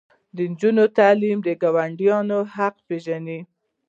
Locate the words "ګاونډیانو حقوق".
1.61-2.75